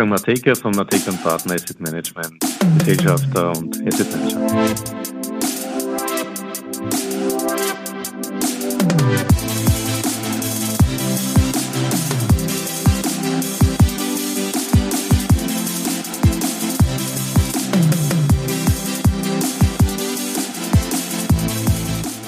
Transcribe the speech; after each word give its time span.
Wolfgang 0.00 0.10
Mateka 0.10 0.54
von 0.54 0.72
Mateka 0.72 1.12
Partner 1.22 1.54
Asset 1.56 1.78
Management, 1.78 2.42
Gesellschafter 2.78 3.50
und 3.50 3.86
Asset 3.86 4.06
Manager. 4.16 4.64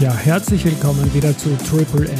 Ja, 0.00 0.14
herzlich 0.14 0.64
willkommen 0.64 1.12
wieder 1.12 1.36
zu 1.36 1.50
Triple 1.68 2.08
M, 2.08 2.18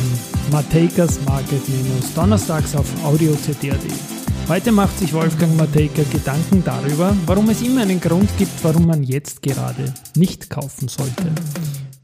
Mateikas 0.53 1.19
Market 1.25 1.67
Memos, 1.71 2.13
donnerstags 2.15 2.77
auf 2.77 2.87
Audio 3.03 3.35
CD.at. 3.37 4.18
Heute 4.49 4.73
macht 4.73 4.99
sich 4.99 5.13
Wolfgang 5.13 5.59
Matejka 5.59 6.05
Gedanken 6.05 6.65
darüber, 6.65 7.15
warum 7.27 7.51
es 7.51 7.61
immer 7.61 7.83
einen 7.83 8.01
Grund 8.01 8.31
gibt, 8.39 8.65
warum 8.65 8.87
man 8.87 9.03
jetzt 9.03 9.43
gerade 9.43 9.93
nicht 10.17 10.49
kaufen 10.49 10.89
sollte. 10.89 11.31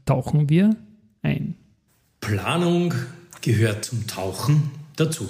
Tauchen 0.05 0.47
wir 0.47 0.75
ein. 1.23 1.55
Planung 2.21 2.93
gehört 3.41 3.85
zum 3.85 4.05
Tauchen 4.05 4.69
dazu. 4.95 5.27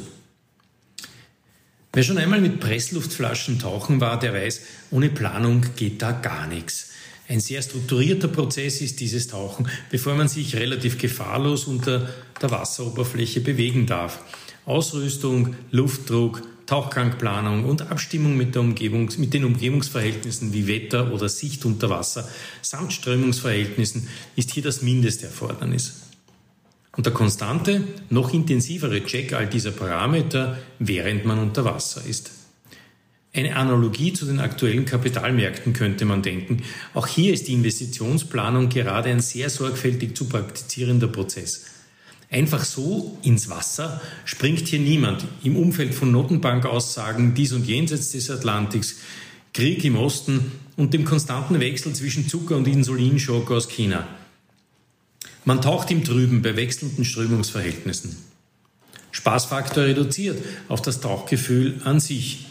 Wer 1.93 2.03
schon 2.03 2.17
einmal 2.17 2.41
mit 2.41 2.59
Pressluftflaschen 2.59 3.59
tauchen 3.59 4.01
war, 4.01 4.19
der 4.19 4.33
weiß, 4.33 4.63
ohne 4.91 5.07
Planung 5.07 5.63
geht 5.77 6.01
da 6.01 6.11
gar 6.11 6.47
nichts. 6.47 6.89
Ein 7.29 7.39
sehr 7.39 7.61
strukturierter 7.61 8.27
Prozess 8.27 8.81
ist 8.81 8.99
dieses 8.99 9.29
Tauchen, 9.29 9.69
bevor 9.89 10.15
man 10.15 10.27
sich 10.27 10.57
relativ 10.57 10.97
gefahrlos 10.97 11.63
unter 11.63 12.09
der 12.41 12.51
Wasseroberfläche 12.51 13.39
bewegen 13.39 13.85
darf. 13.85 14.19
Ausrüstung, 14.65 15.55
Luftdruck, 15.71 16.41
Tauchgangplanung 16.65 17.65
und 17.65 17.91
Abstimmung 17.91 18.35
mit, 18.37 18.57
Umgebung, 18.57 19.09
mit 19.17 19.33
den 19.33 19.45
Umgebungsverhältnissen 19.45 20.53
wie 20.53 20.67
Wetter 20.67 21.13
oder 21.13 21.29
Sicht 21.29 21.65
unter 21.65 21.89
Wasser 21.89 22.27
samt 22.61 22.93
Strömungsverhältnissen 22.93 24.07
ist 24.35 24.51
hier 24.51 24.63
das 24.63 24.81
Mindesterfordernis. 24.81 26.01
Und 26.95 27.05
der 27.05 27.13
konstante, 27.13 27.83
noch 28.09 28.33
intensivere 28.33 29.03
Check 29.03 29.33
all 29.33 29.47
dieser 29.47 29.71
Parameter, 29.71 30.57
während 30.79 31.25
man 31.25 31.39
unter 31.39 31.65
Wasser 31.65 32.03
ist. 32.05 32.31
Eine 33.33 33.57
Analogie 33.57 34.13
zu 34.13 34.25
den 34.25 34.39
aktuellen 34.39 34.85
Kapitalmärkten 34.85 35.73
könnte 35.73 36.05
man 36.05 36.21
denken. 36.21 36.63
Auch 36.93 37.05
hier 37.05 37.33
ist 37.33 37.49
die 37.49 37.53
Investitionsplanung 37.53 38.69
gerade 38.69 39.09
ein 39.09 39.19
sehr 39.19 39.49
sorgfältig 39.49 40.15
zu 40.15 40.29
praktizierender 40.29 41.07
Prozess. 41.07 41.65
Einfach 42.35 42.65
so 42.65 43.17
ins 43.21 43.47
Wasser 43.47 44.01
springt 44.25 44.67
hier 44.67 44.79
niemand. 44.79 45.23
Im 45.43 45.55
Umfeld 45.55 45.95
von 45.95 46.11
Notenbankaussagen 46.11 47.33
dies 47.33 47.53
und 47.53 47.65
jenseits 47.65 48.11
des 48.11 48.29
Atlantiks, 48.29 48.97
Krieg 49.53 49.85
im 49.85 49.95
Osten 49.95 50.51
und 50.75 50.93
dem 50.93 51.05
konstanten 51.05 51.61
Wechsel 51.61 51.93
zwischen 51.93 52.27
Zucker- 52.27 52.57
und 52.57 52.67
Insulinschock 52.67 53.49
aus 53.51 53.69
China. 53.69 54.05
Man 55.45 55.61
taucht 55.61 55.91
im 55.91 56.03
Trüben 56.03 56.41
bei 56.41 56.57
wechselnden 56.57 57.05
Strömungsverhältnissen. 57.05 58.17
Spaßfaktor 59.11 59.85
reduziert 59.85 60.43
auf 60.67 60.81
das 60.81 60.99
Tauchgefühl 60.99 61.79
an 61.85 62.01
sich. 62.01 62.47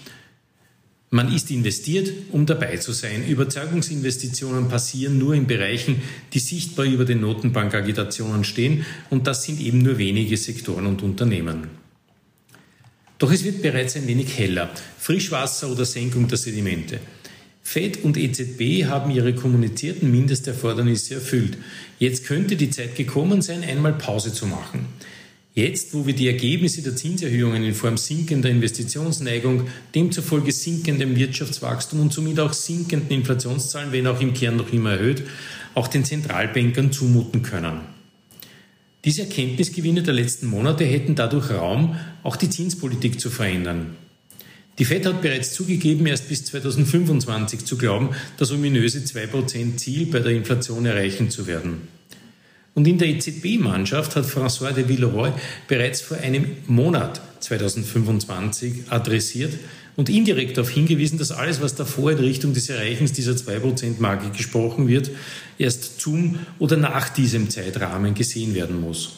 Man 1.15 1.33
ist 1.33 1.53
investiert, 1.53 2.11
um 2.33 2.45
dabei 2.45 2.77
zu 2.79 2.91
sein. 2.91 3.25
Überzeugungsinvestitionen 3.25 4.69
passieren 4.69 5.17
nur 5.17 5.35
in 5.35 5.47
Bereichen, 5.47 6.03
die 6.33 6.41
sichtbar 6.41 6.87
über 6.87 7.05
den 7.05 7.21
Notenbankagitationen 7.21 8.43
stehen, 8.43 8.85
und 9.11 9.29
das 9.29 9.45
sind 9.45 9.61
eben 9.61 9.79
nur 9.79 9.99
wenige 9.99 10.37
Sektoren 10.37 10.87
und 10.87 11.05
Unternehmen. 11.05 11.69
Doch 13.19 13.31
es 13.31 13.45
wird 13.45 13.63
bereits 13.63 13.95
ein 13.95 14.09
wenig 14.09 14.37
heller. 14.37 14.69
Frischwasser 14.99 15.71
oder 15.71 15.85
Senkung 15.85 16.27
der 16.27 16.37
Sedimente. 16.37 16.99
Fed 17.63 18.03
und 18.03 18.17
EZB 18.17 18.87
haben 18.87 19.13
ihre 19.13 19.37
kommunizierten 19.37 20.11
Mindesterfordernisse 20.11 21.15
erfüllt. 21.15 21.59
Jetzt 22.01 22.27
könnte 22.27 22.57
die 22.57 22.71
Zeit 22.71 22.97
gekommen 22.97 23.41
sein, 23.41 23.63
einmal 23.63 23.93
Pause 23.93 24.33
zu 24.33 24.47
machen. 24.47 24.87
Jetzt, 25.57 25.95
wo 25.95 26.05
wir 26.05 26.15
die 26.15 26.27
Ergebnisse 26.27 26.83
der 26.83 26.97
Zinserhöhungen 26.97 27.63
in 27.63 27.75
Form 27.75 27.97
sinkender 27.97 28.51
Investitionsneigung, 28.51 29.69
demzufolge 29.95 30.51
sinkendem 30.51 31.15
Wirtschaftswachstum 31.15 32.01
und 32.01 32.13
somit 32.13 32.41
auch 32.41 32.53
sinkenden 32.53 33.19
Inflationszahlen, 33.19 33.93
wenn 33.93 34.09
auch 34.09 34.21
im 34.21 34.35
Kern 34.35 34.57
noch 34.57 34.73
immer 34.73 34.95
erhöht, 34.95 35.23
auch 35.75 35.87
den 35.87 36.05
Zentralbankern 36.05 36.91
zumuten 36.91 37.43
können. 37.43 37.83
Diese 39.05 39.23
Erkenntnisgewinne 39.23 40.03
der 40.03 40.15
letzten 40.15 40.49
Monate 40.49 40.85
hätten 40.85 41.15
dadurch 41.15 41.51
Raum, 41.51 41.95
auch 42.25 42.35
die 42.35 42.51
Zinspolitik 42.51 43.21
zu 43.21 43.31
verändern. 43.31 43.95
Die 44.81 44.85
FED 44.85 45.07
hat 45.07 45.23
bereits 45.23 45.53
zugegeben, 45.53 46.05
erst 46.07 46.29
bis 46.29 46.47
2025 46.47 47.65
zu 47.65 47.79
glauben, 47.79 48.11
das 48.39 48.51
ominöse 48.51 48.99
2% 48.99 49.77
Ziel 49.77 50.07
bei 50.07 50.19
der 50.19 50.33
Inflation 50.33 50.85
erreichen 50.85 51.31
zu 51.31 51.47
werden. 51.47 51.94
Und 52.75 52.89
in 52.89 52.99
der 52.99 53.09
EZB-Mannschaft 53.09 54.17
hat 54.17 54.27
François 54.27 54.73
de 54.73 54.89
Villeroy 54.89 55.33
bereits 55.69 56.01
vor 56.01 56.17
einem 56.17 56.57
Monat 56.67 57.21
2025 57.41 58.91
adressiert 58.91 59.55
und 59.97 60.09
indirekt 60.09 60.57
darauf 60.57 60.71
hingewiesen, 60.71 61.19
dass 61.19 61.31
alles, 61.31 61.61
was 61.61 61.77
davor 61.77 62.11
in 62.11 62.19
Richtung 62.19 62.53
des 62.53 62.69
Erreichens 62.69 63.13
dieser 63.13 63.33
2%-Marke 63.33 64.31
gesprochen 64.31 64.89
wird, 64.89 65.11
erst 65.57 66.01
zum 66.01 66.41
oder 66.59 66.77
nach 66.77 67.11
diesem 67.11 67.49
Zeitrahmen 67.49 68.15
gesehen 68.15 68.55
werden 68.55 68.81
muss. 68.81 69.13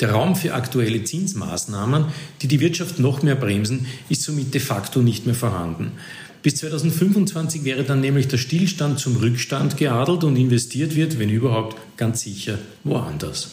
Der 0.00 0.10
Raum 0.10 0.34
für 0.34 0.54
aktuelle 0.54 1.04
Zinsmaßnahmen, 1.04 2.06
die 2.40 2.48
die 2.48 2.58
Wirtschaft 2.58 2.98
noch 2.98 3.22
mehr 3.22 3.36
bremsen, 3.36 3.86
ist 4.08 4.22
somit 4.22 4.52
de 4.52 4.60
facto 4.60 5.00
nicht 5.00 5.26
mehr 5.26 5.36
vorhanden. 5.36 5.92
Bis 6.42 6.56
2025 6.56 7.64
wäre 7.64 7.84
dann 7.84 8.00
nämlich 8.00 8.26
der 8.26 8.38
Stillstand 8.38 8.98
zum 8.98 9.16
Rückstand 9.16 9.76
geadelt 9.76 10.24
und 10.24 10.36
investiert 10.36 10.96
wird, 10.96 11.18
wenn 11.18 11.30
überhaupt, 11.30 11.76
ganz 11.96 12.22
sicher 12.22 12.58
woanders. 12.82 13.52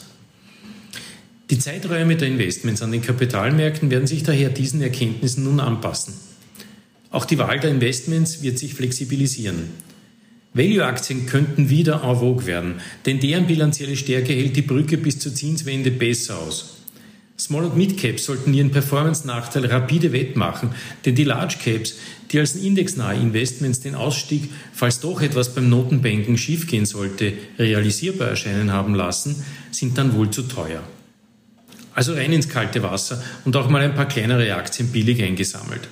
Die 1.52 1.60
Zeiträume 1.60 2.16
der 2.16 2.28
Investments 2.28 2.82
an 2.82 2.92
den 2.92 3.02
Kapitalmärkten 3.02 3.92
werden 3.92 4.08
sich 4.08 4.24
daher 4.24 4.50
diesen 4.50 4.82
Erkenntnissen 4.82 5.44
nun 5.44 5.60
anpassen. 5.60 6.14
Auch 7.12 7.26
die 7.26 7.38
Wahl 7.38 7.60
der 7.60 7.72
Investments 7.72 8.44
wird 8.44 8.60
sich 8.60 8.74
flexibilisieren. 8.74 9.70
Value-Aktien 10.54 11.28
könnten 11.28 11.70
wieder 11.70 12.04
en 12.04 12.18
vogue 12.18 12.46
werden, 12.48 12.76
denn 13.06 13.20
deren 13.20 13.46
bilanzielle 13.46 13.96
Stärke 13.96 14.34
hält 14.34 14.56
die 14.56 14.64
Brücke 14.64 14.98
bis 14.98 15.20
zur 15.20 15.34
Zinswende 15.34 15.92
besser 15.92 16.40
aus. 16.40 16.78
Small- 17.38 17.66
und 17.66 17.78
Mid-Caps 17.78 18.26
sollten 18.26 18.54
ihren 18.54 18.72
Performance-Nachteil 18.72 19.66
rapide 19.66 20.12
wettmachen, 20.12 20.72
denn 21.06 21.16
die 21.16 21.24
Large-Caps, 21.24 21.96
die 22.32 22.40
als 22.40 22.56
indexnahe 22.56 23.16
Investments 23.16 23.80
den 23.80 23.96
Ausstieg, 23.96 24.50
falls 24.74 25.00
doch 25.00 25.22
etwas 25.22 25.56
beim 25.56 25.70
Notenbanken 25.70 26.38
schiefgehen 26.38 26.86
sollte, 26.86 27.34
realisierbar 27.58 28.30
erscheinen 28.30 28.72
haben 28.72 28.96
lassen, 28.96 29.44
sind 29.72 29.98
dann 29.98 30.14
wohl 30.14 30.30
zu 30.30 30.44
teuer. 30.44 30.84
Also 31.94 32.14
rein 32.14 32.32
ins 32.32 32.50
kalte 32.50 32.84
Wasser 32.84 33.22
und 33.46 33.56
auch 33.56 33.70
mal 33.70 33.82
ein 33.82 33.96
paar 33.96 34.08
kleinere 34.08 34.56
Aktien 34.56 34.90
billig 34.90 35.22
eingesammelt. 35.22 35.88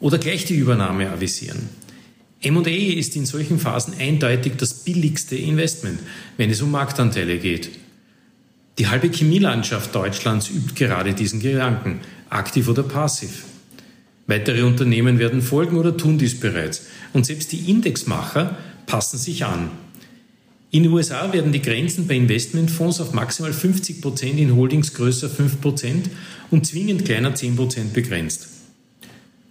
Oder 0.00 0.18
gleich 0.18 0.44
die 0.44 0.54
Übernahme 0.54 1.10
avisieren. 1.10 1.70
M&A 2.42 2.68
ist 2.68 3.16
in 3.16 3.24
solchen 3.24 3.58
Phasen 3.58 3.94
eindeutig 3.98 4.52
das 4.58 4.74
billigste 4.74 5.34
Investment, 5.34 5.98
wenn 6.36 6.50
es 6.50 6.60
um 6.60 6.70
Marktanteile 6.70 7.38
geht. 7.38 7.70
Die 8.78 8.88
halbe 8.88 9.08
Chemielandschaft 9.08 9.94
Deutschlands 9.94 10.50
übt 10.50 10.74
gerade 10.74 11.14
diesen 11.14 11.40
Gedanken, 11.40 12.00
aktiv 12.28 12.68
oder 12.68 12.82
passiv. 12.82 13.44
Weitere 14.26 14.62
Unternehmen 14.62 15.18
werden 15.18 15.42
folgen 15.42 15.76
oder 15.76 15.96
tun 15.96 16.18
dies 16.18 16.40
bereits. 16.40 16.86
Und 17.12 17.26
selbst 17.26 17.52
die 17.52 17.70
Indexmacher 17.70 18.56
passen 18.86 19.18
sich 19.18 19.44
an. 19.44 19.70
In 20.70 20.82
den 20.82 20.92
USA 20.92 21.32
werden 21.32 21.52
die 21.52 21.62
Grenzen 21.62 22.06
bei 22.06 22.16
Investmentfonds 22.16 23.00
auf 23.00 23.12
maximal 23.12 23.52
50 23.52 24.00
Prozent 24.00 24.38
in 24.40 24.56
Holdings 24.56 24.94
größer 24.94 25.28
5 25.28 25.60
Prozent 25.60 26.10
und 26.50 26.66
zwingend 26.66 27.04
kleiner 27.04 27.34
10 27.34 27.56
Prozent 27.56 27.92
begrenzt. 27.92 28.48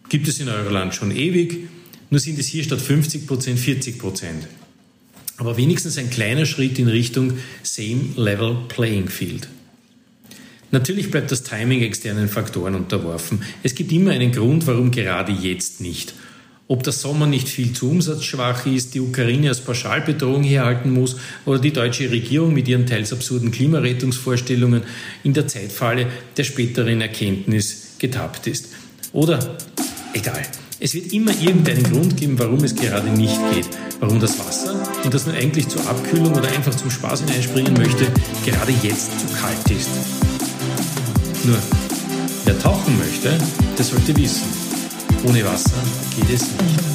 Gibt 0.10 0.28
es 0.28 0.40
in 0.40 0.50
Euroland 0.50 0.94
schon 0.94 1.16
ewig, 1.16 1.70
nur 2.10 2.20
sind 2.20 2.38
es 2.40 2.48
hier 2.48 2.64
statt 2.64 2.82
50 2.82 3.26
Prozent 3.26 3.60
40 3.60 4.00
Prozent 4.00 4.48
aber 5.38 5.58
wenigstens 5.58 5.98
ein 5.98 6.10
kleiner 6.10 6.46
Schritt 6.46 6.80
in 6.80 6.88
Richtung 6.88 7.34
Same 7.64 8.02
Level 8.16 8.58
Playing 8.68 9.10
Field. 9.10 9.48
Natürlich 10.74 11.12
bleibt 11.12 11.32
das 11.32 11.44
Timing 11.44 11.84
externen 11.84 12.28
Faktoren 12.28 12.74
unterworfen. 12.74 13.44
Es 13.62 13.76
gibt 13.76 13.92
immer 13.92 14.10
einen 14.10 14.32
Grund, 14.32 14.66
warum 14.66 14.90
gerade 14.90 15.32
jetzt 15.32 15.82
nicht. 15.82 16.16
Ob 16.68 16.82
der 16.82 16.94
Sommer 16.94 17.28
nicht 17.28 17.48
viel 17.48 17.74
zu 17.74 17.92
umsatzschwach 17.92 18.66
ist, 18.66 18.96
die 18.96 19.00
Ukraine 19.00 19.50
als 19.50 19.62
Pauschalbedrohung 19.62 20.42
herhalten 20.42 20.92
muss 20.92 21.18
oder 21.46 21.60
die 21.60 21.74
deutsche 21.74 22.10
Regierung 22.10 22.56
mit 22.56 22.68
ihren 22.68 22.88
teils 22.88 23.14
absurden 23.14 23.52
Klimarettungsvorstellungen 23.52 24.82
in 25.24 25.34
der 25.34 25.48
Zeitfalle 25.48 26.08
der 26.38 26.44
späteren 26.44 27.02
Erkenntnis 27.02 27.90
getappt 28.00 28.48
ist. 28.48 28.70
Oder 29.12 29.58
egal. 30.16 30.42
Es 30.80 30.96
wird 30.96 31.14
immer 31.14 31.40
irgendeinen 31.40 31.84
Grund 31.84 32.18
geben, 32.18 32.40
warum 32.40 32.64
es 32.64 32.74
gerade 32.76 33.12
nicht 33.12 33.40
geht. 33.54 33.70
Warum 34.00 34.20
das 34.20 34.40
Wasser, 34.40 34.82
in 35.04 35.12
das 35.12 35.28
man 35.28 35.36
eigentlich 35.36 35.68
zur 35.68 35.88
Abkühlung 35.88 36.34
oder 36.34 36.48
einfach 36.48 36.74
zum 36.74 36.90
Spaß 36.90 37.26
hineinspringen 37.26 37.74
möchte, 37.74 38.08
gerade 38.44 38.74
jetzt 38.82 39.12
zu 39.20 39.28
kalt 39.40 39.70
ist. 39.70 40.33
Nur, 41.46 41.58
wer 42.46 42.58
tauchen 42.60 42.98
möchte, 42.98 43.38
der 43.78 43.84
sollte 43.84 44.16
wissen, 44.16 44.48
Ohne 45.26 45.44
Wasser 45.46 45.84
geht 46.16 46.30
es 46.30 46.42
nicht. 46.52 46.94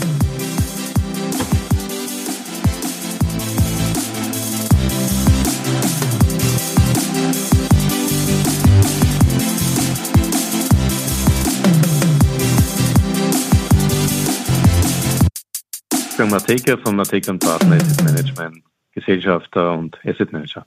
Wolfgang 16.19 16.31
Mateka 16.33 16.77
von 16.79 16.97
Mateka 16.97 17.33
Partner 17.35 17.77
Asset 17.77 18.03
Management, 18.03 18.65
Gesellschafter 18.93 19.73
und 19.73 19.97
Asset 20.05 20.33
Manager. 20.33 20.67